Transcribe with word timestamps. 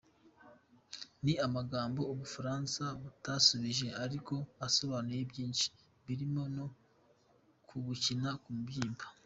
Ni 1.23 1.33
amagambo 1.45 2.01
u 2.11 2.13
Bufaransa 2.19 2.83
butasubije 3.01 3.87
ariko 4.05 4.33
asobanuye 4.67 5.21
byinshi, 5.31 5.67
birimo 6.05 6.43
no 6.55 6.65
kubukina 7.67 8.29
ku 8.43 8.49
mubyimba. 8.55 9.05